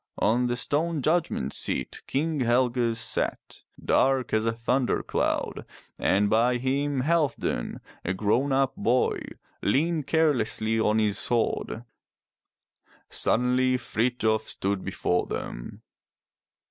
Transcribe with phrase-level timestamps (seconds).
[0.17, 5.63] On the stone judgment seat King Helge sat, dark as a thunder cloud,
[5.99, 9.19] and by him Halfdan, a grown up boy,
[9.61, 11.83] leaned carelessly on his sword.
[13.11, 15.83] Suddenly Frithjof stood before them.